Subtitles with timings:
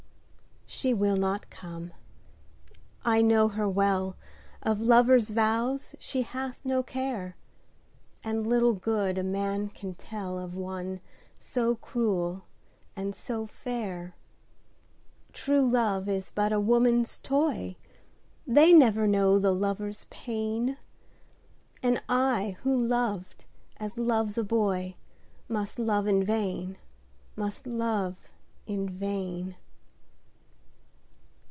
[0.73, 1.91] She will not come,
[3.03, 4.15] I know her well,
[4.63, 7.35] Of lover's vows she hath no care,
[8.23, 11.01] And little good a man can tellOf one
[11.37, 12.43] so cruel
[12.95, 14.15] and so fair.
[15.33, 17.75] True love is but a woman's toy,
[18.47, 20.77] They never know the lover's pain,
[21.83, 23.43] And I who loved
[23.75, 26.77] as loves a boyMust love in vain,
[27.35, 28.15] must love
[28.65, 29.57] in vain.